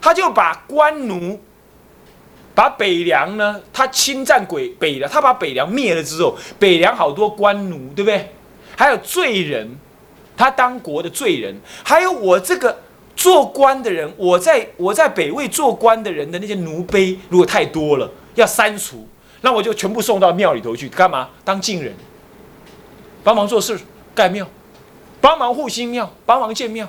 [0.00, 1.38] 他就把官奴，
[2.54, 8.32] 把北凉呢，他侵占鬼北凉，他把北凉灭了之后，北凉好多官奴，对不对？
[8.76, 9.78] 还有罪人，
[10.36, 12.78] 他当国的罪人，还有我这个
[13.14, 19.06] 做官的人，我在我在北魏做官的人的那些奴婢，如果太多了，要删除，
[19.42, 21.28] 那我就全部送到庙里头去，干嘛？
[21.44, 21.94] 当晋人，
[23.22, 23.78] 帮忙做事，
[24.14, 24.46] 盖庙，
[25.20, 26.88] 帮忙护新庙，帮忙建庙。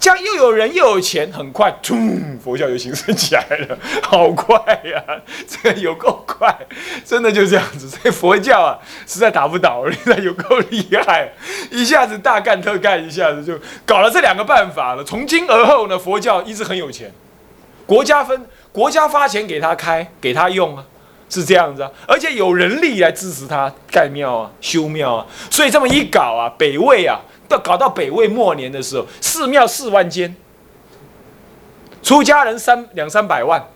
[0.00, 1.94] 这样又有人又有钱，很快，突
[2.42, 5.20] 佛教就兴盛起来了，好快呀！
[5.46, 6.56] 这个有够快，
[7.04, 7.86] 真的就这样子。
[7.86, 11.30] 所以佛教啊，实在打不倒，那有够厉害，
[11.70, 15.04] 一下子大干特干，一下子就搞了这两个办法了。
[15.04, 17.12] 从今而后呢，佛教一直很有钱，
[17.84, 20.84] 国家分国家发钱给他开，给他用啊，
[21.28, 21.90] 是这样子啊。
[22.08, 27.20] 而且有人力来支持他盖庙啊、修庙啊，所以这么一搞啊，北魏啊。
[27.50, 30.34] 到搞到北魏末年的时候，寺庙四万间，
[32.00, 33.68] 出家人三两三百万，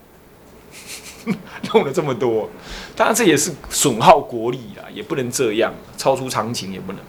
[1.75, 2.49] 弄了这么多，
[2.95, 7.01] 当然这也是损耗国力啊，也不能这样，超出常情也不能。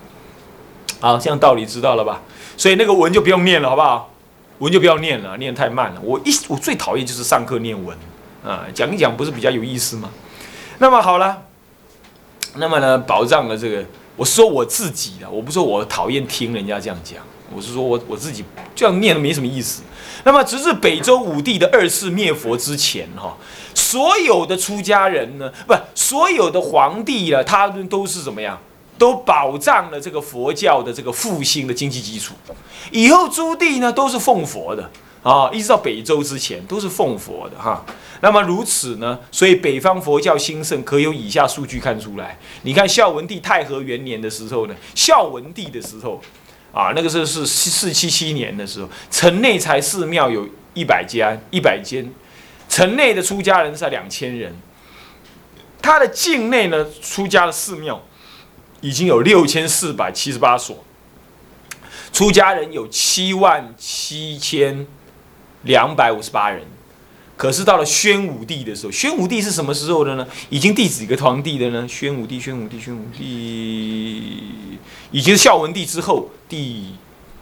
[0.99, 2.21] 好，这样道理知道了吧？
[2.57, 4.11] 所以那个文就不用念了，好不好？
[4.57, 6.01] 文就不要念了，念太慢了。
[6.01, 7.95] 我一我最讨厌就是上课念文
[8.43, 10.09] 啊，讲一讲不是比较有意思吗？
[10.79, 11.43] 那么好了，
[12.55, 13.85] 那么呢，保障了这个。
[14.15, 17.19] 我说我自己的，我不说我讨厌听人家这样讲，
[17.53, 19.83] 我是说我我自己这样念没什么意思。
[20.23, 23.37] 那么，直至北周武帝的二次灭佛之前，哈，
[23.75, 28.59] 所有的出家人呢，不，所有的皇帝呢，他们都是怎么样，
[28.97, 32.33] 都保障了这个佛教的这个复兴的经济基础。
[32.91, 34.89] 以后朱棣呢，都是奉佛的。
[35.25, 37.83] 啊，一直到北周之前都是奉佛的哈。
[38.21, 42.37] 那么如此呢，所以北方佛教兴盛，可有以下数据看出来。
[42.61, 46.21] 你看孝文帝太和元年的时候呢，孝文帝的时候，
[46.71, 52.07] 啊，那个时候是四七七年的时候，城内才寺庙有一百间，一百间，
[52.69, 54.55] 城内的出家人是两千人。
[55.81, 58.03] 他的境内呢，出家的寺庙
[58.79, 60.83] 已经有六千四百七十八所，
[62.13, 64.85] 出家人有七万七千。
[65.65, 66.63] 两百五十八人，
[67.35, 70.25] 可是到了宣武帝的时候，宣武帝是什么时候的呢？
[70.49, 71.87] 已经第几个皇帝的呢？
[71.87, 74.79] 宣武帝，宣武帝，宣武帝，
[75.11, 76.95] 已经是孝文帝之后第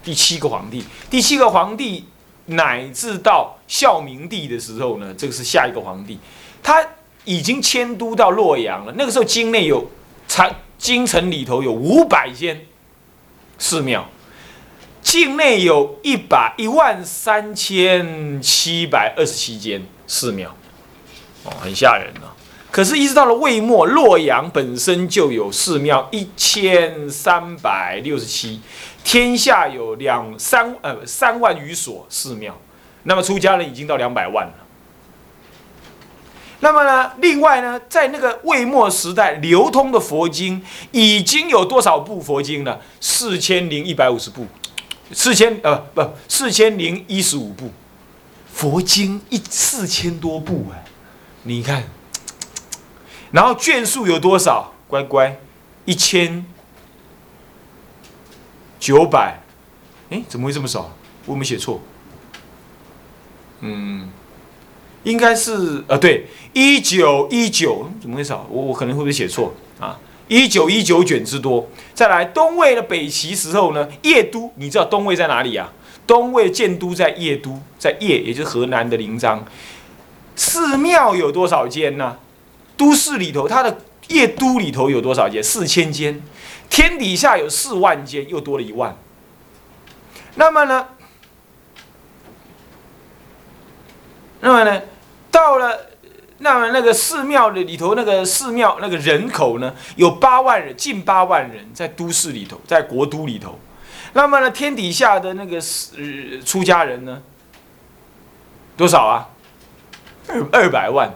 [0.04, 0.84] 第七个皇帝。
[1.10, 2.06] 第七个皇帝
[2.48, 6.18] 乃至到孝明帝的时候呢，这个是下一个皇帝，
[6.62, 6.86] 他
[7.26, 8.94] 已经迁都到洛阳了。
[8.98, 9.86] 那个时候京内有，
[10.28, 12.66] 长京城里头有五百间
[13.60, 14.10] 寺庙。
[15.04, 20.50] 境内有一百一万三千七百二十七间寺庙，
[21.44, 22.34] 哦，很吓人啊！
[22.72, 28.62] 可是，一直到了魏末，洛阳本身就有寺庙一千三百六十七，
[29.04, 32.58] 天下有两三呃三万余所寺庙，
[33.04, 34.54] 那么出家人已经到两百万了。
[36.62, 42.80] 那么呢，另外呢，在那个魏末时代，流通的佛经已经有多少部佛经呢？
[43.00, 44.48] 四千零一百五十部。
[45.14, 47.72] 四千呃不四千零一十五部
[48.52, 50.84] 佛经一四千多部哎，
[51.44, 51.84] 你看，
[53.32, 54.74] 然后卷数有多少？
[54.88, 55.40] 乖乖，
[55.86, 56.46] 一千
[58.80, 59.40] 九百，
[60.10, 60.96] 哎，怎么会这么少？
[61.26, 61.82] 我没写错。
[63.62, 64.10] 嗯，
[65.04, 68.46] 应该是呃对，一九一九，怎么会少？
[68.50, 69.54] 我我可能会不会写错？
[70.28, 75.72] 一九一九卷之多，再来东魏的北齐时候呢，邺都，你知道东魏在哪里啊？
[76.08, 79.40] 东魏建都在邺都，在邺，也就是河南的临漳。
[80.36, 82.18] 寺庙有多少间呢？
[82.78, 85.44] 都市里头，它的邺都里头有多少间？
[85.44, 86.22] 四千间，
[86.70, 88.98] 天底下有四万间，又多了一万。
[90.36, 90.88] 那么呢？
[94.40, 94.82] 那么呢？
[95.30, 95.93] 到了。
[96.44, 103.58] 那么那个寺庙的里头，那个寺庙那个人口呢，有八万人，近八万人在都市里头，在国都里头。
[104.12, 105.58] 那么呢，天底下的那个
[106.46, 107.22] 出家人呢，
[108.76, 109.30] 多少啊？
[110.28, 111.10] 二二百万，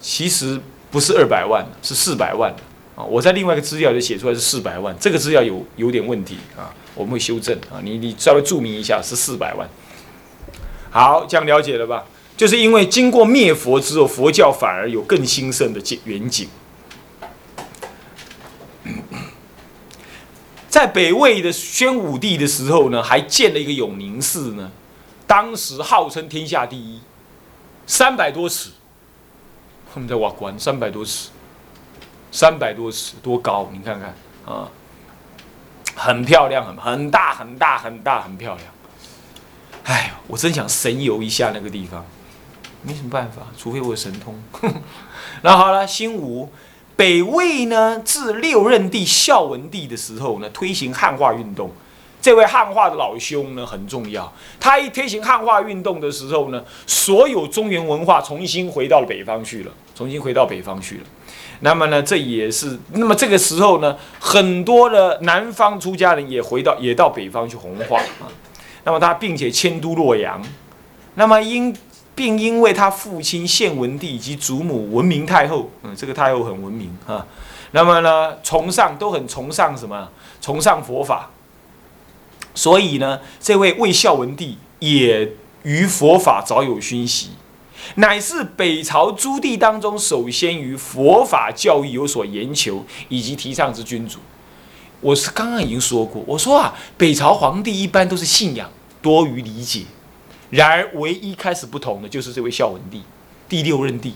[0.00, 0.60] 其实
[0.90, 2.54] 不是二百万，是四百万
[2.94, 3.02] 啊！
[3.02, 7.82] 我在另外一个资料就写出来是四百万，这个资料有有点问题啊，我们会修正啊。
[7.82, 9.68] 你你稍微注明一下是四百万。
[10.90, 12.04] 好，这样了解了吧？
[12.36, 16.48] 就是因为经过灭佛之后，佛教反而有更兴盛的景远景。
[20.68, 24.70] 在北魏的宣武帝的时候呢，还建了一个永宁寺呢，
[25.26, 27.00] 当时号称天下第一，
[27.86, 28.70] 三百多尺。
[29.94, 31.30] 他们在瓦关，三百多尺，
[32.30, 33.70] 三百多尺多高？
[33.72, 34.68] 你看看啊，
[35.94, 38.68] 很漂亮，很很大，很大，很大，很漂亮。
[39.84, 40.16] 哎呦！
[40.26, 42.04] 我真想神游一下那个地方，
[42.86, 44.32] 没什么办法，除非我有神通。
[45.42, 46.48] 那好了，新吴
[46.94, 51.70] 北魏呢，自六任帝孝文帝的时候呢，推行汉化运动。
[52.22, 61.04] 这位汉化的老兄呢很重要，他一推行汉化运动的时候呢，所有中原文化重新回到了北方去了，重新回到北方去了。
[61.60, 68.30] 那么呢，这也是那么这个时候呢，很多的南方出家人也回到也到北方去弘化啊。
[68.84, 70.40] 那么他并且迁都洛阳，
[71.14, 71.76] 那么因
[72.16, 77.24] 并因为他父亲献文帝以及祖母文明太后，嗯，这个太后很文明啊。
[77.72, 80.08] 那么呢，崇尚都很崇尚什么？
[80.40, 81.30] 崇尚佛法。
[82.54, 85.30] 所以呢，这位魏孝文帝也
[85.62, 87.32] 于佛法早有熏习，
[87.96, 94.20] 乃是北朝诸帝当中首先于佛法教育有所研求以及提倡之君主。
[95.02, 98.70] 我是刚刚已经说过，我说啊，北朝皇帝一般都是信仰
[99.02, 99.82] 多于理解，
[100.50, 103.02] 然而唯一开始不同的就是这位孝文帝，
[103.48, 104.14] 第六任帝，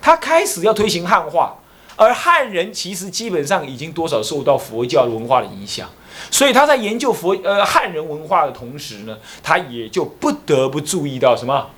[0.00, 1.56] 他开始要推行汉化，
[1.96, 5.88] 而汉人其实基本上已经多少受到佛教文化的影响。
[6.30, 11.70] 所以他在研究佛呃汉人文化的同时呢，他也就不得不注意到什么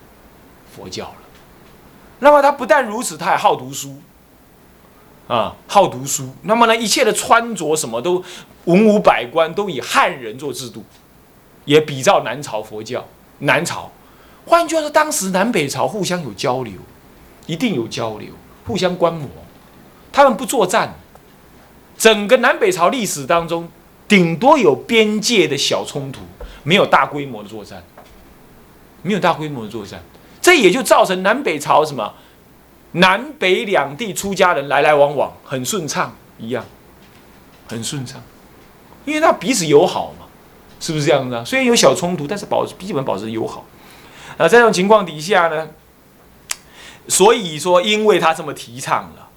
[0.75, 1.17] 佛教了。
[2.21, 3.97] 那么他不但如此，他还好读书
[5.27, 6.35] 啊，好读书。
[6.43, 8.25] 那么呢，一切的穿着什么都
[8.65, 10.85] 文武百官都以汉人做制度，
[11.65, 13.07] 也比照南朝佛教。
[13.41, 13.91] 南朝，
[14.47, 16.75] 换句话说，当时南北朝互相有交流，
[17.47, 18.31] 一定有交流，
[18.67, 19.29] 互相观摩。
[20.11, 20.95] 他们不作战，
[21.99, 23.69] 整个南北朝历史当中。
[24.09, 26.23] 顶多有边界的小冲突，
[26.65, 27.81] 没有大规模的作战，
[29.03, 30.03] 没有大规模的作战，
[30.43, 32.13] 这也就造成南北朝什么
[32.91, 36.65] 南北两地出家人来来往往很顺畅一样，
[37.69, 38.21] 很顺畅，
[39.05, 40.20] 因为他彼此友好嘛，
[40.81, 41.45] 是不是这样子啊？
[41.45, 43.65] 虽然有小冲突，但是保基本保持友好。
[44.37, 45.69] 啊，在这种情况底下呢，
[47.07, 49.29] 所以说，因为他这么提倡了，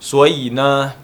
[0.00, 0.94] 所以呢。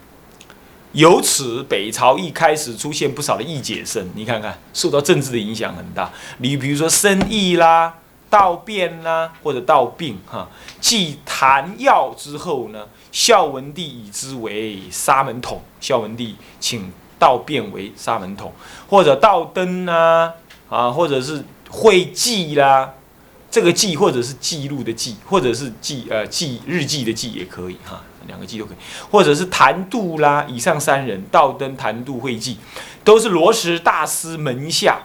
[0.93, 6.11] 由此，北朝一开始出现不少的异解生，你看看，受到政治的影响很大。
[6.39, 7.93] 你比如说生意啦、
[8.27, 10.49] 道变啦，或者道病哈。
[10.81, 15.61] 继谭药之后呢，孝文帝以之为沙门统。
[15.79, 18.51] 孝文帝请道变为沙门统，
[18.87, 20.33] 或者道灯啊，
[20.69, 22.93] 啊，或者是会记啦，
[23.51, 28.01] 这个记或者是记录的记，或者是记呃记日记的记也可以哈。
[28.27, 28.77] 两个记都可以，
[29.09, 32.59] 或者是谭度啦，以上三人，道登、谭度、会记，
[33.03, 34.99] 都是罗什大师门下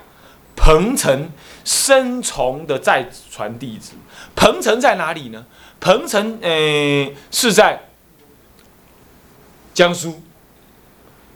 [0.54, 1.30] 彭城
[1.64, 3.92] 生从的再传弟子。
[4.36, 5.46] 彭城在哪里呢？
[5.80, 7.88] 彭城，呃，是在
[9.72, 10.22] 江苏。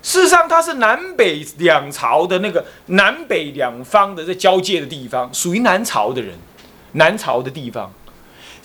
[0.03, 6.35] 事实上，它是南北两朝的那个南北两方的这交界的地方，属于南朝的人，
[6.93, 7.93] 南朝的地方。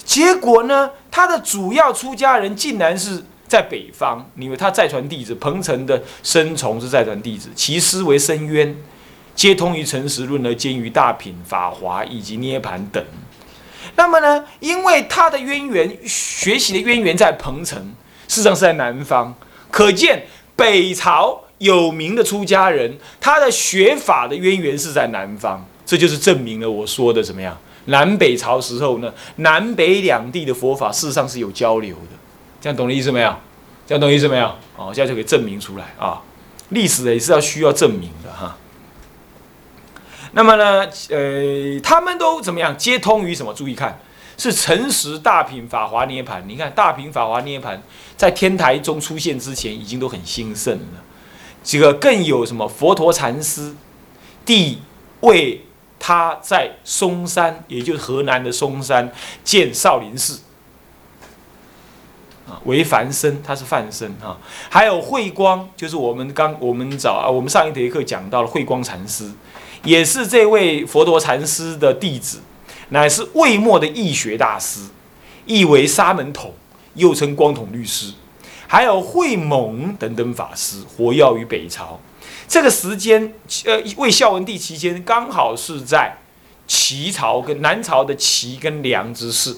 [0.05, 0.89] 结果呢？
[1.09, 8.75] 他的主要出家人竟然是在北方，因为他再传弟子彭城的生从是再传弟子，其师为深渊，
[9.35, 13.03] 皆通于诚实论而兼于大品、法华以及涅盘等。
[13.95, 14.43] 那么呢？
[14.59, 17.79] 因为他的渊源，学习的渊源在彭城，
[18.27, 19.33] 事实上是在南方，
[19.69, 27.57] 可见北朝有名的出家人，他的学法的渊源是在南方，这就是证明了我说的怎么样？
[27.85, 32.17] 南北朝时候呢，南北两地的佛法事实上是有交流的，
[32.61, 33.35] 这样懂的意思没有？
[33.85, 34.47] 这样懂意思没有？
[34.77, 36.21] 哦，现在就可以证明出来啊，
[36.69, 38.55] 历史也是要需要证明的哈。
[40.31, 42.75] 那么呢，呃，他们都怎么样？
[42.77, 43.53] 接通于什么？
[43.53, 43.99] 注意看，
[44.37, 46.43] 是诚实大品法华涅盘。
[46.47, 47.81] 你看大品法华涅盘
[48.17, 51.03] 在天台中出现之前，已经都很兴盛了。
[51.63, 52.67] 这个更有什么？
[52.67, 53.75] 佛陀禅师
[54.45, 54.79] 地
[55.21, 55.61] 位。
[56.05, 59.09] 他在嵩山，也就是河南的嵩山
[59.41, 60.41] 建少林寺，
[62.45, 64.37] 啊，为凡僧，他是梵僧哈。
[64.69, 69.31] 还有慧光，就是我们刚我们早啊，我们上一节课讲到了慧光禅师，
[69.85, 72.41] 也是这位佛陀禅师的弟子，
[72.89, 74.81] 乃是魏末的易学大师，
[75.45, 76.53] 亦为沙门统，
[76.95, 78.13] 又称光统律师。
[78.67, 81.99] 还有慧蒙等等法师，活跃于北朝。
[82.47, 83.33] 这个时间，
[83.65, 86.17] 呃，魏孝文帝期间，刚好是在
[86.65, 89.55] 齐朝跟南朝的齐跟梁之势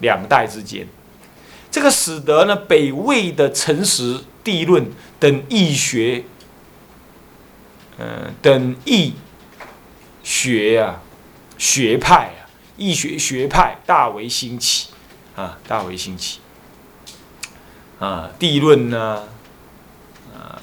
[0.00, 0.86] 两代之间，
[1.70, 4.90] 这个使得呢北魏的诚实地论
[5.20, 6.24] 等易学，
[7.98, 9.14] 嗯，等易
[10.24, 11.02] 学啊
[11.56, 12.32] 学派
[12.76, 14.88] 易学学派大为兴起
[15.34, 16.40] 啊，大为兴起
[17.98, 19.24] 啊，地论呢。
[20.34, 20.62] 啊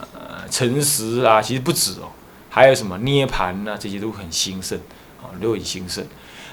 [0.51, 2.11] 诚实啊，其实不止哦，
[2.47, 4.77] 还有什么涅盘呐，这些都很兴盛
[5.19, 6.05] 啊，都很兴盛。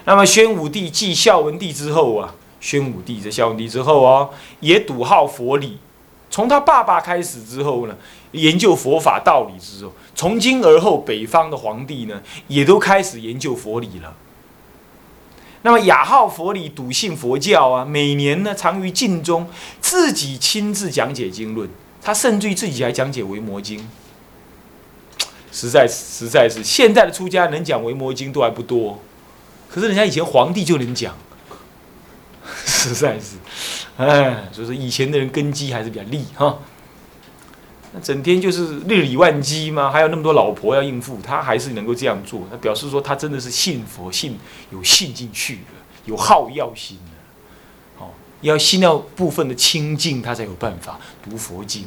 [0.07, 5.79] 那么宣武帝继孝文帝之后啊，宣武帝在孝文帝之后哦，也笃好佛理。
[6.31, 7.97] 从他爸爸开始之后呢，
[8.33, 14.15] 研究佛法道理之后，从今而后，北方的皇帝呢，也都开始研究佛理了。
[15.63, 19.47] 那么雅号佛理，笃信佛教啊，每年呢，常于禁中
[19.81, 21.69] 自己亲自讲解经论，
[22.01, 23.87] 他甚至于自己还讲解维摩经。
[25.53, 29.01] 实在实在是，现在的出家能讲维摩经都还不多，
[29.69, 31.15] 可是人家以前皇帝就能讲，
[32.65, 33.37] 实在是。
[33.97, 36.59] 哎，所以说以前的人根基还是比较利哈。
[37.93, 42.43] 那整天就是日理万机嘛，还有那么多老婆要应付，他还是能够这样做。
[42.51, 44.39] 那表示说他真的是信佛，信
[44.71, 48.05] 有信进去了，有好药心的。
[48.05, 48.11] 哦，
[48.43, 51.85] 要心要部分的清净，他才有办法读佛经。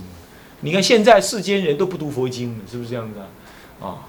[0.60, 3.88] 你看现在世间人都不读佛经了，是不是这样子啊？
[3.88, 4.08] 啊，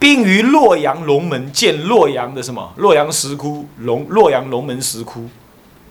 [0.00, 5.28] 并于洛阳龙门建洛阳的什么洛阳石窟，龙洛阳龙门石窟。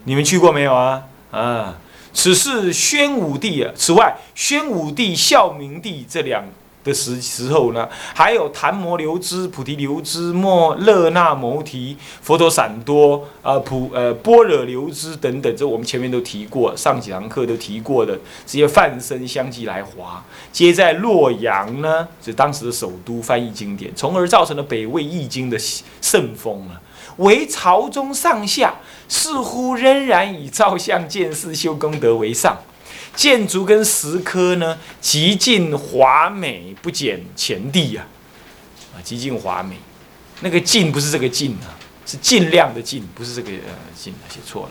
[0.04, 1.04] 你们去过没有啊？
[1.32, 1.78] 啊，
[2.14, 3.72] 此是宣武帝啊。
[3.76, 6.44] 此外，宣武帝、孝明帝这两
[6.84, 25.58] 的时时候呢，还有昙摩留支、菩提留支、莫勒那摩提、佛陀散多啊、普呃般若留支等等，这我们前面都提过，上几堂课都提过的这些梵身相继来华，皆在洛阳呢，是当时的首都翻译经典，从而造成了北魏易经的
[26.02, 26.82] 盛风啊。
[27.18, 28.74] 为朝中上下
[29.08, 32.58] 似乎仍然以照相见事修功德为上，
[33.16, 38.06] 建筑跟石刻呢极尽华美不减前帝呀，
[38.96, 39.76] 啊极尽华美，
[40.42, 44.70] 那个尽不是这个尽啊，是尽量的尽，不是这个呃尽，写错了，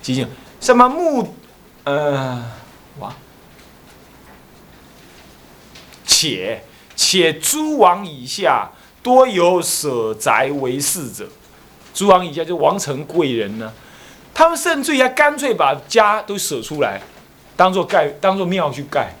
[0.00, 0.26] 极尽
[0.60, 1.34] 什么木
[1.84, 2.52] 呃
[3.00, 3.14] 哇，
[6.06, 6.64] 且
[6.96, 8.70] 且诸王以下
[9.02, 11.28] 多有舍宅为士者。
[11.94, 13.72] 诸王以下就王臣贵人呢，
[14.34, 17.00] 他们甚至于还干脆把家都舍出来，
[17.56, 19.14] 当做盖，当做庙去盖，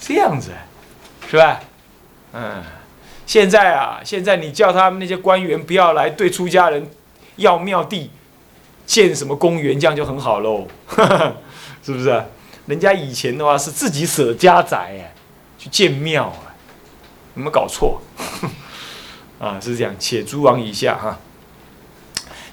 [0.00, 0.52] 这样子，
[1.28, 1.60] 是吧？
[2.32, 2.62] 嗯，
[3.26, 6.88] 现在啊，现在你叫他们那些官员不要来对出家人
[7.36, 8.10] 要庙地，
[8.86, 10.68] 建什么公园，这样就很好喽，
[11.82, 12.24] 是不是？
[12.66, 15.14] 人家以前的话是自己舍家宅哎，
[15.58, 16.54] 去建庙啊，
[17.34, 18.00] 有没有搞错？
[19.38, 19.94] 啊，是这样。
[19.98, 21.18] 且诸王以下哈，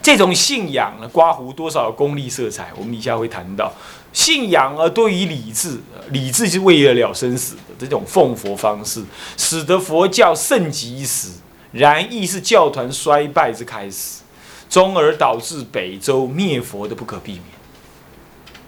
[0.02, 2.72] 这种信仰呢，刮胡多少功利色彩？
[2.78, 3.74] 我们以下会谈到，
[4.14, 9.04] 信仰而多于理智，理智是为了了生死的这种奉佛方式，
[9.36, 11.30] 使得佛教盛极一时，
[11.72, 14.22] 然亦是教团衰败之开始，
[14.70, 17.44] 终而导致北周灭佛的不可避免。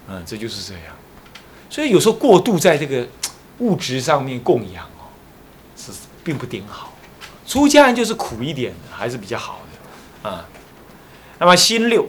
[0.09, 0.95] 嗯，这就是这样。
[1.69, 3.07] 所以有时候过度在这个
[3.59, 5.05] 物质上面供养哦，
[5.75, 5.91] 是
[6.23, 6.93] 并不顶好。
[7.47, 9.61] 出家人就是苦一点的，还是比较好
[10.23, 10.45] 的啊。
[11.39, 12.05] 那么新六，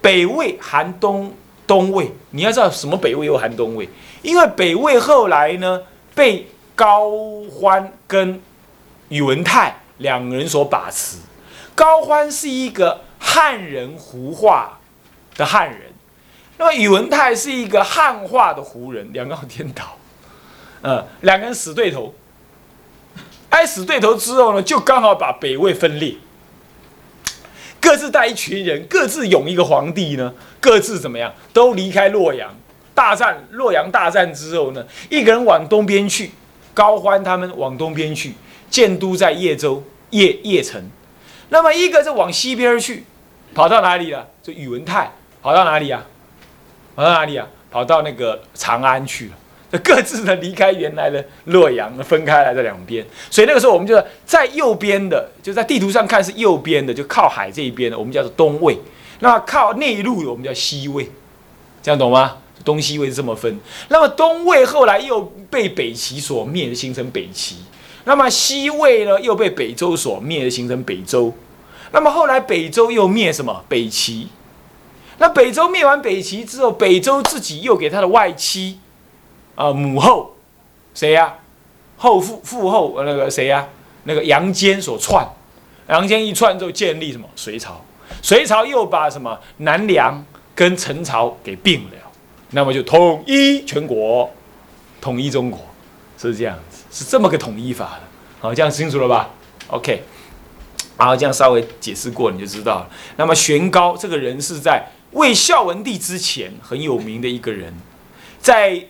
[0.00, 1.34] 北魏寒东
[1.66, 3.88] 东魏，你要知道什么北魏又寒东魏？
[4.22, 5.82] 因为北魏后来呢
[6.14, 7.10] 被高
[7.50, 8.40] 欢跟
[9.08, 11.16] 宇文泰两个人所把持。
[11.74, 14.78] 高欢是一个汉人胡化
[15.34, 15.92] 的汉人，
[16.56, 19.98] 那么宇文泰是一个汉化的胡人，两个颠倒，
[20.82, 22.14] 嗯，两个人死对头。
[23.56, 26.14] 开始对头之后呢，就刚好把北魏分裂，
[27.80, 32.54] 各自带一群人，各自拥一个皇帝呢，各自怎么样，都离开洛阳。
[32.94, 36.32] 大战洛阳大战之后呢，一个人往东边去，
[36.74, 38.34] 高欢他们往东边去，
[38.68, 40.90] 建都在叶州叶叶城。
[41.48, 43.04] 那么一个是往西边去，
[43.54, 44.28] 跑到哪里了？
[44.42, 45.10] 就宇文泰
[45.40, 46.04] 跑到哪里啊？
[46.94, 47.46] 跑到哪里啊？
[47.70, 49.32] 跑到那个长安去了。
[49.82, 58.76] 各自的离开原来的洛阳，分开来的两边，所以那个时候我们就在右边的，就在地图上看是右边的，就靠海这一边的，我们叫做东魏；
[59.20, 61.10] 那靠内陆的，我们叫西魏。
[61.82, 62.38] 这样懂吗？
[62.64, 63.58] 东西魏是这么分。
[63.88, 65.20] 那么东魏后来又
[65.50, 67.56] 被北齐所灭，形成北齐；
[68.04, 71.32] 那么西魏呢，又被北周所灭，形成北周。
[71.92, 73.64] 那么后来北周又灭什么？
[73.68, 74.28] 北齐。
[75.18, 78.78] 那北周灭完北齐之后，北周自己又给他的外戚。
[79.56, 80.36] 啊，母后
[80.94, 81.34] 谁呀？
[81.98, 83.66] 后父父后那个谁呀？
[84.04, 85.26] 那个杨坚所篡，
[85.88, 87.26] 杨坚一篡之后建立什么？
[87.34, 87.80] 隋朝。
[88.22, 91.96] 隋朝又把什么南梁跟陈朝给并了，
[92.50, 94.30] 那么就统一全国，
[95.00, 95.58] 统一中国，
[96.18, 98.02] 是这样子，是这么个统一法的。
[98.40, 99.30] 好，这样清楚了吧
[99.68, 100.02] ？OK，
[100.96, 102.90] 好，这样稍微解释过你就知道了。
[103.16, 107.74] 那么玄高这个人是在魏孝文帝之前很有名的一个人，
[108.38, 108.86] 在。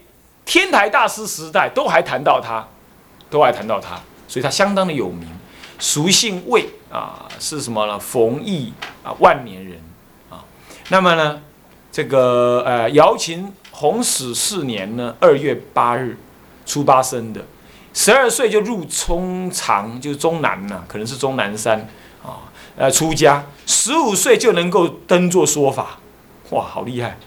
[0.47, 2.67] 天台大师时代都还谈到他，
[3.29, 5.29] 都还谈到他，所以他相当的有名。
[5.79, 7.99] 俗姓魏啊，是什么呢？
[7.99, 8.73] 冯异
[9.05, 9.79] 啊，万年人
[10.31, 10.43] 啊。
[10.89, 11.43] 那么呢，
[11.93, 16.17] 这个呃，姚秦弘始四年呢，二月八日
[16.65, 17.45] 初八生的，
[17.93, 21.87] 十二岁就入充长，就是中南呢，可能是终南山
[22.25, 25.99] 啊，呃，出家，十五岁就能够登座说法，
[26.51, 27.19] 哇，好厉害！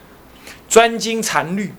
[0.68, 1.74] 专精禅律，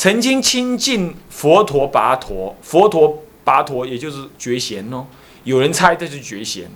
[0.00, 5.04] 曾经亲近佛陀跋陀，佛陀跋陀也就是觉贤哦。
[5.44, 6.70] 有人猜这是觉贤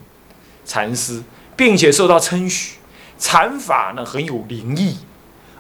[0.67, 1.23] 禅师，
[1.57, 2.77] 并且受到称许，
[3.19, 4.99] 禅法呢很有灵异，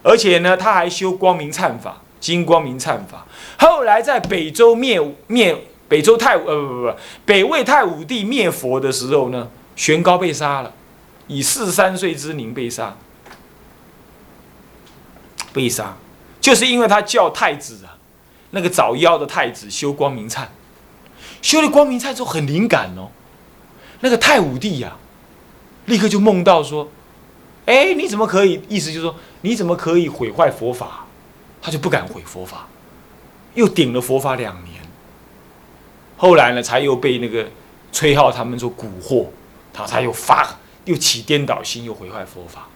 [0.02, 3.26] 而且呢他还修光明忏法，经光明忏法。
[3.58, 5.56] 后来在北周灭灭
[5.88, 6.94] 北周太武呃不不不
[7.24, 10.70] 北魏太武帝灭佛的时候呢，玄高被杀了，
[11.28, 12.94] 以四十三岁之龄被杀，
[15.54, 15.96] 被杀
[16.44, 17.96] 就是因为他叫太子啊，
[18.50, 20.46] 那个早夭的太子修光明忏。
[21.40, 23.08] 修了光明忏之后很灵感哦，
[24.00, 24.94] 那个太武帝呀，
[25.86, 26.90] 立刻就梦到说
[27.64, 28.62] ：“哎，你怎么可以？
[28.68, 31.06] 意思就是说，你怎么可以毁坏佛法？”
[31.62, 32.68] 他就不敢毁佛法，
[33.54, 34.82] 又顶了佛法两年。
[36.18, 37.48] 后来呢，才又被那个
[37.90, 39.28] 崔浩他们说蛊惑，
[39.72, 42.68] 他才又发又起颠倒心，又毁坏佛法。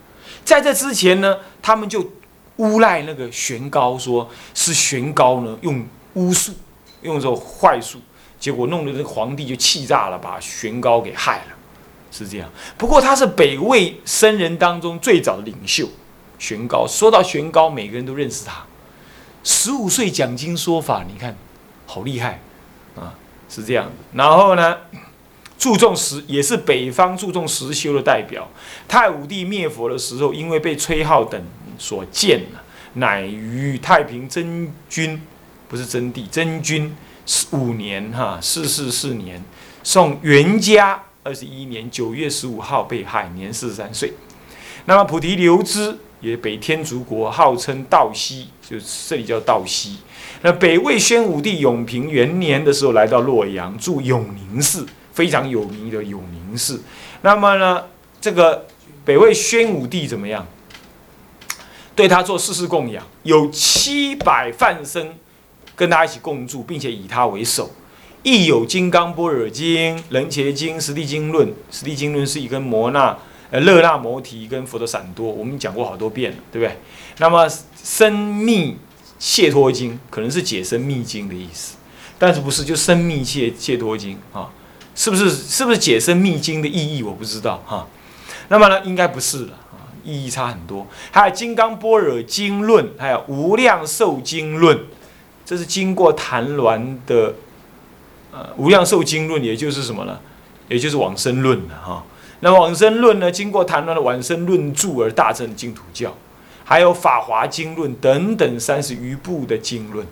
[0.43, 2.13] 在这之前呢，他们就
[2.59, 5.85] 诬赖那个玄高，说是玄高呢用
[6.15, 6.53] 巫术，
[7.03, 7.99] 用这种坏术。
[8.39, 11.57] 结果弄得这个皇帝就气炸了，把玄高给害了，
[12.13, 12.49] 是这样。
[12.77, 15.89] 不过他是北魏僧人当中最早的领袖，
[16.39, 16.87] 玄高。
[16.87, 18.65] 说到玄高，每个人都认识他。
[19.43, 21.37] 十五岁讲经说法，你看，
[21.85, 22.41] 好厉害
[22.95, 23.15] 啊，
[23.49, 23.91] 是这样。
[24.13, 24.77] 然后呢，
[25.59, 28.49] 注重实，也是北方注重实修的代表。
[28.87, 31.43] 太武帝灭佛的时候，因为被崔浩等
[31.79, 32.59] 所见呢，
[32.95, 35.23] 乃于太平真君，
[35.69, 36.95] 不是真帝，真君。
[37.51, 39.45] 五年哈，四四四年，
[39.83, 44.15] 宋元嘉二十一年九月十五号被害，年四十三岁。
[44.87, 49.99] 那么菩提流支也北天竺国，号称道西，就这里叫道西。
[50.41, 56.83] 那北魏宣武帝永平元年的时候，来到洛阳住永宁寺，非常有名的永宁寺。
[57.21, 57.85] 那么呢，
[58.23, 58.67] 这个
[59.05, 60.47] 北魏宣武帝怎么样？
[61.99, 65.13] 对他做世事供养，有七百梵僧。
[65.75, 67.71] 跟他一起共住，并且以他为首，
[68.25, 71.47] 亦有《金刚般若经》《楞伽经》《十地经论》。
[71.71, 73.17] 《十地经论》是一根摩那
[73.53, 76.77] 呃勒那摩提跟佛陀散多，我们讲过好多遍了，对不对？
[77.19, 77.49] 那么
[77.85, 78.77] 《生密
[79.21, 81.77] 解脱经》可能是解生密经的意思，
[82.19, 84.51] 但是不是就生密解解脱经啊？
[84.97, 87.05] 是不是是不是解生密经的意义？
[87.05, 87.87] 我不知道哈。
[88.49, 89.57] 那么呢，应该不是了，
[90.09, 90.87] 意义差很多。
[91.11, 94.77] 还有《金刚般若经论》，还有《无量寿经论》。
[95.45, 97.35] 这是经过谭鸾的，
[98.33, 100.19] 呃，《无量寿经论》，也就是什么呢？
[100.69, 102.05] 也就是往生论了哈。
[102.41, 106.15] 那往生论呢，经过谭鸾的往生论著而大正净土教，
[106.65, 110.07] 还有《法华经论》等等三十余部的经论，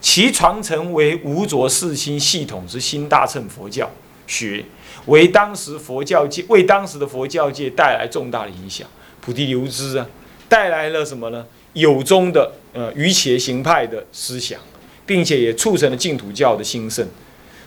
[0.00, 3.90] 其传承为无着四心系统之新大乘佛教
[4.26, 4.64] 学，
[5.04, 8.88] 为当时佛教界为当时的佛教界带来重大的影响。
[9.22, 10.06] 菩提流支啊，
[10.48, 11.46] 带来了什么呢？
[11.72, 14.60] 有宗的呃瑜伽行派的思想，
[15.06, 17.08] 并且也促成了净土教的兴盛。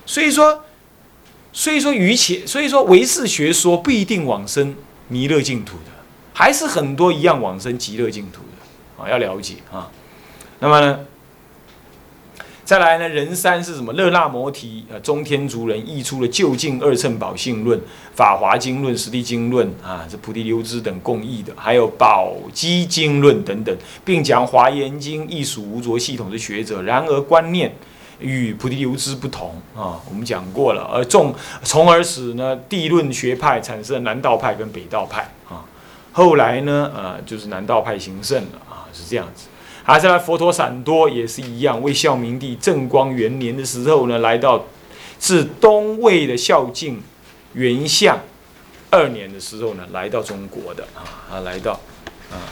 [0.05, 0.63] 所以说，
[1.51, 4.75] 所以说瑜伽，所以说唯识学说不一定往生
[5.07, 5.91] 弥勒净土的，
[6.33, 9.89] 还是很多一样往生极乐净土的啊，要了解啊。
[10.59, 10.99] 那么呢？
[12.65, 13.93] 再来呢，人三是什么？
[13.93, 17.77] 热那摩提呃，中天竺人译出了《就近二乘宝性论》
[18.15, 26.81] 《法华经论》《实地经论》啊，这菩提流支等共译的，还有《宝积经论》等等，并讲华严经亦属无着系统的学者。
[26.81, 27.71] 然而观念
[28.19, 30.89] 与菩提流支不同啊，我们讲过了。
[30.91, 35.63] 而众从而使呢，地论学派产生南道派跟北道派啊。
[36.11, 39.45] 后来呢，呃，就是南道派兴盛了啊，是这样子。
[39.87, 44.65] 还是来佛陀散多也是一样，为孝明帝正光元年的时候呢，来到
[45.19, 47.03] 自东魏的孝敬
[47.53, 48.19] 元相
[48.89, 51.79] 二年的时候呢，来到中国的啊啊，来到
[52.31, 52.49] 啊，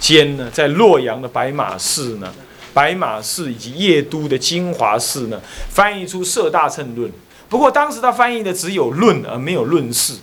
[0.00, 2.34] 兼呢在洛阳的白马寺呢，
[2.74, 7.08] 白马寺以及邺都的金华寺呢，翻译出《摄大乘论》。
[7.48, 10.14] 不过当时他翻译的只有论而没有论事，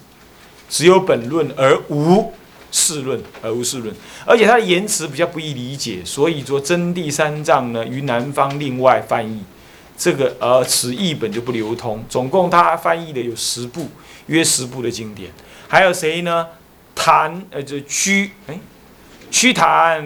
[0.69, 2.34] 只有本论而无。
[2.72, 9.42] 世论而无世论，而且它的言辞比较不易理解，所以说真谛三藏呢于南方另外翻译，
[9.98, 12.04] 这个呃此译本就不流通。
[12.10, 13.88] 总共他翻译的有十部，
[14.28, 15.32] 约十部的经典。
[15.68, 16.48] 还有谁呢？
[16.94, 18.60] 谭呃就屈哎，
[19.30, 20.02] 屈谭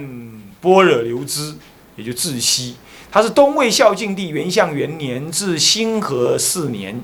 [0.60, 1.56] 般若流支，
[1.96, 2.76] 也就智溪，
[3.10, 7.02] 他是东魏孝静帝元相元年至兴和四年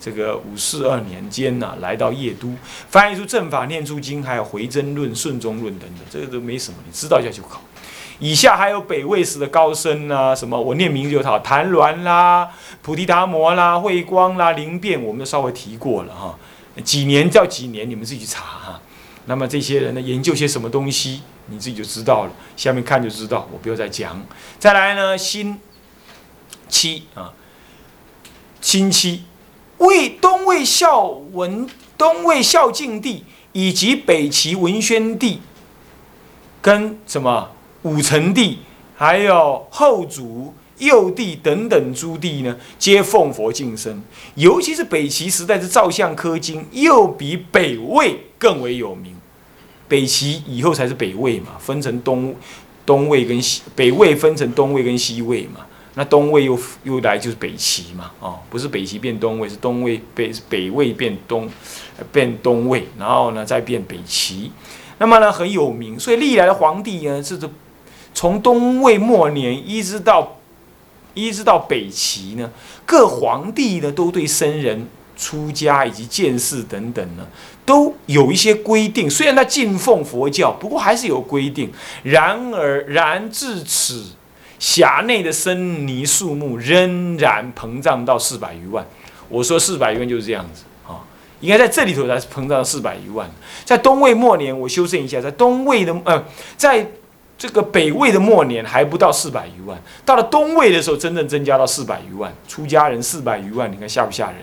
[0.00, 2.54] 这个五四二年间呢，来到邺都，
[2.88, 7.62] 翻译出《正法念珠经》，还有《回真论》《顺中论》等等，这个都没什么，你知道一下就好。
[8.20, 12.48] 以下还有北魏时的高僧啊，什么我念名就好，谭鸾啦、
[12.82, 16.38] 菩提达摩啦、慧光啦、灵变，我们都稍微提过了哈。
[16.82, 18.80] 几年叫几年，你们自己去查哈。
[19.26, 22.32] 那么这些人呢，研究些什么东西，你自己就知道了。
[22.56, 24.20] 下面看就知道，我不要再讲。
[24.58, 25.60] 再来呢，新
[26.68, 27.32] 七啊，
[28.60, 29.24] 新七，
[29.78, 35.40] 魏东魏孝文、东魏孝敬帝以及北齐文宣帝，
[36.60, 37.50] 跟什么？
[37.82, 38.58] 武成帝，
[38.96, 44.02] 还有后主、幼帝等等诸帝呢，皆奉佛敬身。
[44.34, 49.16] 尤其是北齐时代的造像科经，又比北魏更为有名。
[49.86, 52.34] 北齐以后才是北魏嘛，分成东
[52.84, 55.64] 东魏跟西，北魏分成东魏跟西魏嘛。
[55.98, 61.50] 那东魏又又来就是北齐嘛，哦，不是北齐变东魏，是东魏北北魏变东
[62.12, 64.52] 变东魏，然后呢再变北齐。
[64.98, 67.50] 那么呢很有名，所以历来的皇帝呢是这。
[68.14, 70.38] 从东魏末年一直到
[71.14, 72.48] 一直到北齐呢，
[72.86, 77.26] 各皇帝呢都对僧人出家以及见识等等呢，
[77.66, 79.10] 都有一些规定。
[79.10, 81.72] 虽然他敬奉佛教，不过还是有规定。
[82.04, 84.04] 然而，然至此，
[84.58, 88.86] 辖内的僧尼数目仍然膨胀到四百余万。
[89.28, 91.00] 我说四百余万就是这样子啊，
[91.40, 93.30] 应该在这里头才是膨胀到四百余万。
[93.64, 96.24] 在东魏末年，我修正一下，在东魏的呃，
[96.56, 96.86] 在。
[97.38, 104.38] 这个北魏的末年还不到四百余万，到了东魏的时候，真正增加到四百余万，出家人四百余万，你看吓不吓人？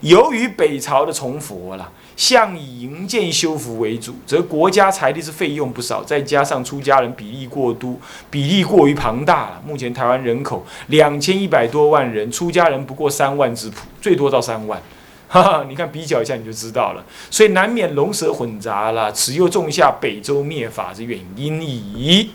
[0.00, 7.96] 由于北朝的崇佛了，向以营建修复为主，则国家财力是费用不少，再加上出家人比例过多，
[8.28, 9.62] 比例过于庞大了。
[9.64, 14.82] 目前台湾人口两千一百多万人，出家人不过三万之谱，最多到三万。
[15.30, 22.32] 哈哈，你看比较一下你就知道了，所以难免龙蛇混杂了，此又种下北周灭法之原因矣，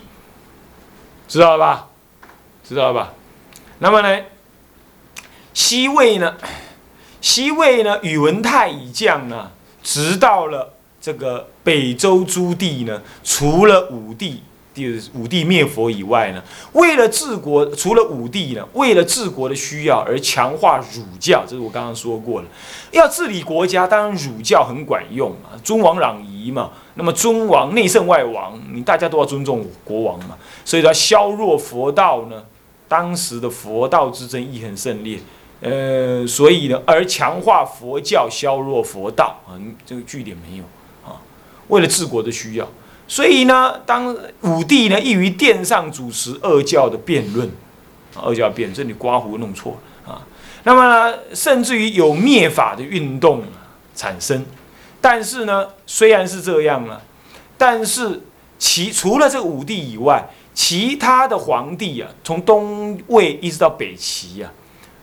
[1.28, 1.90] 知道了吧？
[2.64, 3.14] 知道了吧？
[3.80, 4.24] 那么呢，
[5.54, 6.38] 西魏呢，
[7.20, 9.52] 西魏呢，宇文泰以降呢，
[9.84, 14.42] 直到了这个北周诸帝呢，除了武帝。
[14.76, 16.42] 第武帝灭佛以外呢，
[16.72, 22.48] 为了治国，除了武帝呢，为了治国的需要而强化儒教，这是我刚刚说过了。
[22.90, 26.72] 要治理国家，当然儒教很管用嘛，尊王攘夷嘛。
[26.96, 30.36] 那么尊王内圣外王，你大家都要尊重国王嘛。
[30.66, 32.44] 所以要削弱佛道呢，
[32.88, 35.20] 当时的佛道之争亦很甚烈。
[35.64, 40.64] 呃，所以呢，而强化佛教，削弱佛道啊，这个据点没有
[41.10, 41.16] 啊。
[41.70, 42.68] 为了治国的需要。
[43.08, 47.50] 所以呢，当武帝呢，易于殿上主持二教的辩论，
[48.22, 50.26] 二教辩论，你刮胡弄错啊。
[50.64, 53.44] 那么呢，甚至于有灭法的运动
[53.96, 54.46] 产生。
[55.00, 57.02] 但是呢，虽然是这样了，
[57.58, 58.22] 但是
[58.58, 64.52] 其除了这个武帝以外，其他的皇帝啊，从东魏一直到北齐啊，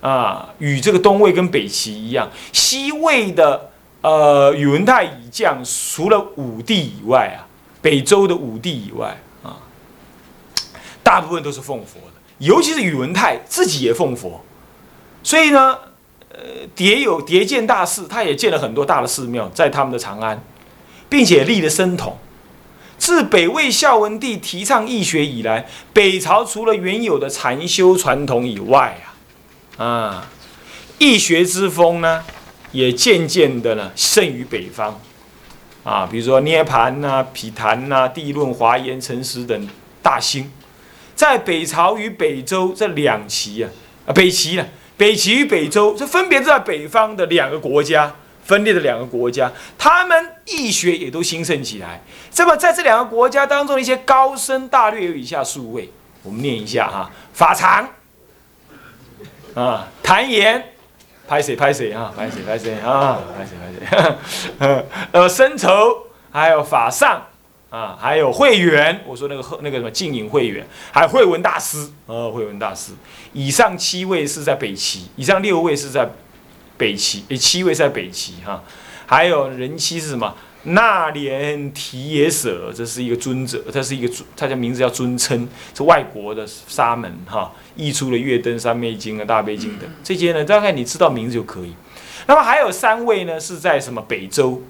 [0.01, 7.47] 啊，与这个东魏跟北齐一样，西魏的呃宇文泰以降，除了武帝以外啊。
[7.83, 9.57] 北周的武帝以外啊，
[11.03, 14.45] 大部分都是奉佛的，尤其是宇文泰自己也奉佛，
[15.23, 15.79] 所以呢，
[16.29, 16.39] 呃，
[16.77, 20.45] 迭有迭建大寺，他也建了很多大的寺庙在他们的长安，
[21.09, 22.19] 并且立了僧统。
[22.99, 29.10] 自北魏孝文帝提倡义学以来，北朝除了原有的禅修传统以外啊，
[29.81, 30.29] 啊，
[30.99, 32.23] 易学之风呢，
[32.71, 35.01] 也渐渐的呢盛于北方。
[35.83, 39.69] 啊，比如说涅盘呐、毗昙呐、地论、华严、诚实等
[40.03, 40.53] 大兴，
[41.15, 43.71] 在北朝与北周这两齐啊，
[44.05, 44.67] 啊北齐呢，
[44.99, 48.15] 北齐与北周这分别在北方的两个国家
[48.45, 52.03] 分裂的两个国家，他们易学也都兴盛起来。
[52.31, 55.91] 这么在这两个国家当中，一些高僧大略有以下数位，
[56.23, 57.89] 我们念一下哈：法常
[59.55, 60.65] 啊，谭言。
[61.29, 62.13] 拍谁拍谁啊？
[62.17, 63.21] 拍谁拍谁啊？
[63.37, 64.03] 拍谁拍
[64.59, 64.85] 谁？
[65.13, 67.25] 呃，深仇还有法上
[67.71, 69.01] 啊，还有会员。
[69.07, 72.95] 我说那个那个什么静隐会员，还有慧文大师啊，慧文大师。
[73.33, 76.09] 以上七位是在北齐，以上六位是在
[76.77, 78.65] 北齐，诶，七位在北齐哈。
[79.07, 80.35] 还有人妻是什么？
[80.65, 91.75] 那连提耶舍，这是一个尊者，他是一个，他的名字叫尊称，是外国的沙门哈，译出了《月灯三昧经》啊，《大悲经》等这些呢，大概你知道名字就可以。
[92.27, 94.63] 那么还有三位呢，是在什么北周？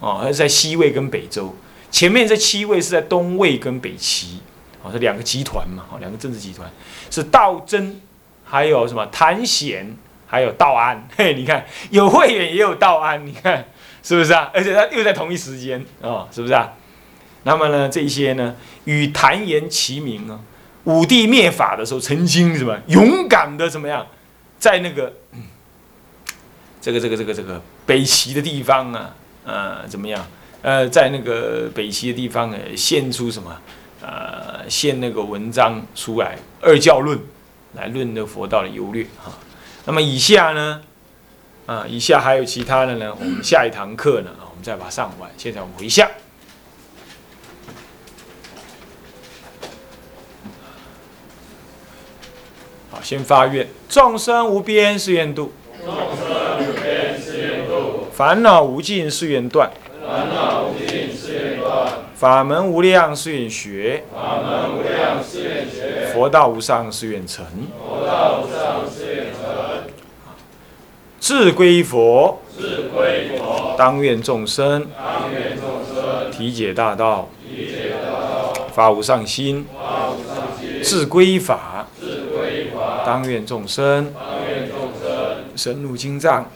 [0.00, 1.54] 哦，还是在西魏跟北周？
[1.90, 4.40] 前面这七位是在东魏跟北齐，
[4.82, 6.70] 哦，这两个集团嘛，哦，两个政治集团
[7.10, 8.00] 是道真，
[8.44, 13.66] 还有什么谭显，还有道安， 嘿，你看有慧远也有道安，你看
[14.02, 14.50] 是不是啊？
[14.52, 16.72] 而且他又在同一时间啊，是不是啊？
[17.44, 20.40] 那么呢，这些呢与谭延齐名啊。
[20.84, 24.06] 武帝灭法的时候，曾经什么勇敢的怎么样，
[24.58, 25.12] 在那个
[26.80, 30.26] 这个这个这个这个北齐的地方啊，呃，怎么样？
[30.62, 33.56] 呃，在那个北齐的地方呢，献出什么？
[34.02, 37.18] 呃，献那个文章出来，《二教论》
[37.74, 39.32] 来论的佛道的优劣哈。
[39.86, 40.82] 那么以下呢，
[41.64, 45.30] 啊，以下还有其他的呢，我们下一堂课呢，我们再把它上完。
[45.38, 46.06] 现在我们回向。
[53.04, 55.52] 先发愿：众生无边誓愿度，
[55.84, 59.70] 众生无边誓愿度；烦恼无尽誓愿断，
[60.02, 61.86] 烦恼无尽誓愿断；
[62.16, 67.44] 法门无量誓愿学，法门无量誓愿学；佛道无上誓愿成，
[67.78, 69.84] 佛道无上誓愿成。
[71.20, 81.73] 志归佛，志归佛；当愿众生，当愿众生体解大道，理解大道；发无上心，发无上心；志归法；
[83.04, 86.50] 当愿众生，当愿众生深入经藏，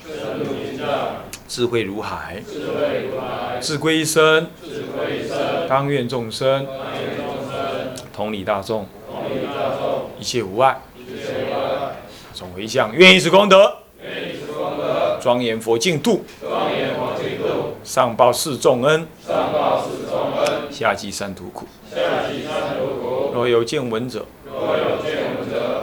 [1.47, 5.37] 智慧如海，智慧如海；志归身，智归身；
[5.69, 10.81] 当愿众生，当愿众生同理大众，同理大众，一切无碍。
[10.97, 11.97] 一切无碍。
[12.33, 21.67] 总回向，愿以此功德，愿以此功德，庄严佛净土，庄严佛净土，上报四重恩，上报四重恩，下济三途苦。
[21.91, 21.97] 下
[22.31, 23.33] 济三途苦。
[23.35, 24.98] 若有见闻者，若有见闻者，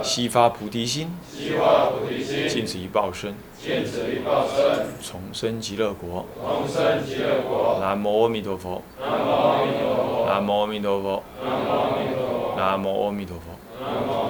[0.06, 6.24] 悉发菩提心，悉发菩提心，尽此一报身，尽此一报身，重生极乐国。
[6.40, 7.78] 同生极乐国。
[7.80, 8.80] 南无阿弥陀佛。
[9.00, 10.24] 南无阿弥陀佛。
[10.28, 11.24] 南无阿弥陀佛。
[11.36, 12.54] 南无阿弥陀佛。
[12.56, 13.42] 南无阿弥陀佛。
[13.80, 14.25] 南无阿弥陀佛。